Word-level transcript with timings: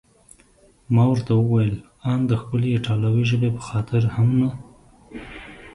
ما 0.93 1.03
ورته 1.11 1.31
وویل: 1.37 1.75
ان 2.11 2.19
د 2.29 2.31
ښکلې 2.41 2.69
ایټالوي 2.71 3.23
ژبې 3.31 3.49
په 3.55 3.61
خاطر 3.69 4.01
هم 4.15 4.29
نه؟ 4.41 4.49